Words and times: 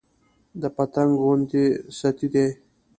د 0.61 0.63
پتنګ 0.75 1.11
غوندې 1.21 1.63
ستي 1.97 2.27
دى 2.33 2.47